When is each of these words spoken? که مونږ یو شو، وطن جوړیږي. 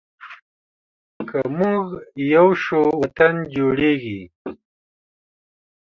که 1.29 1.39
مونږ 1.57 1.85
یو 2.33 2.47
شو، 2.63 2.81
وطن 3.01 3.35
جوړیږي. 3.55 4.21